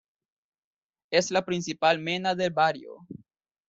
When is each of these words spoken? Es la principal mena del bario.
Es 1.11 1.29
la 1.29 1.45
principal 1.45 1.99
mena 1.99 2.33
del 2.33 2.49
bario. 2.49 3.05